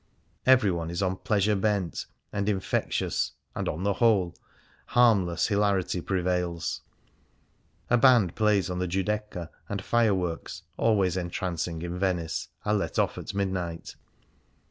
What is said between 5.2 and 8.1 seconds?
less, hilarity prevails. A